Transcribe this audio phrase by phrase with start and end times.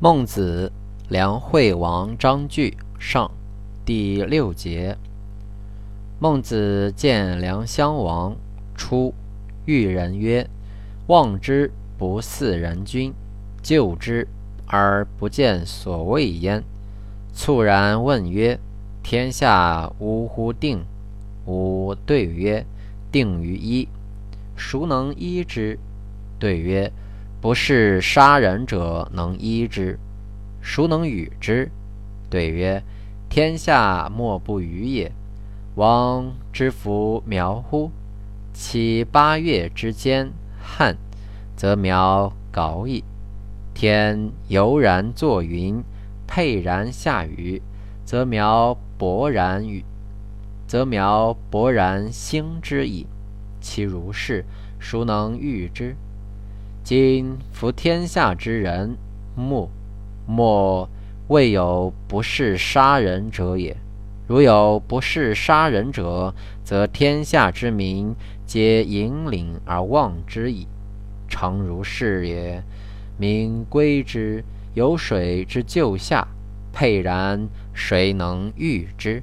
[0.00, 0.70] 孟子，
[1.08, 3.28] 梁惠王章句上，
[3.84, 4.96] 第六节。
[6.20, 8.36] 孟子见梁襄王，
[8.76, 9.12] 出，
[9.64, 10.48] 遇人曰
[11.08, 13.12] ：“望之不似人君，
[13.60, 14.28] 救之
[14.68, 16.62] 而不见所谓焉。”
[17.34, 18.60] 猝然问曰
[19.02, 20.84] ：“天下无乎定？”
[21.44, 22.64] 吾对曰
[23.10, 23.88] ：“定于一。”
[24.54, 25.76] 孰能医之？
[26.38, 26.92] 对曰。
[27.40, 29.98] 不是杀人者能医之，
[30.60, 31.70] 孰能与之？
[32.28, 32.82] 对曰：
[33.28, 35.12] 天下莫不与也。
[35.76, 37.90] 王之弗苗乎？
[38.52, 40.96] 其八月之间旱，
[41.54, 43.04] 则苗槁矣。
[43.72, 45.80] 天悠然作云，
[46.26, 47.62] 沛然下雨，
[48.04, 49.84] 则苗勃然雨，
[50.66, 53.06] 则苗勃然兴之矣。
[53.60, 54.44] 其如是，
[54.80, 55.94] 孰能御之？
[56.90, 58.96] 今夫天下之人，
[59.36, 59.68] 莫
[60.26, 60.88] 莫
[61.28, 63.76] 未有不是杀人者也。
[64.26, 68.14] 如有不是杀人者，则天下之民
[68.46, 70.66] 皆引领而望之矣。
[71.28, 72.62] 诚如是也。
[73.18, 76.26] 民归之，有水之就下，
[76.72, 79.22] 沛然谁能御之？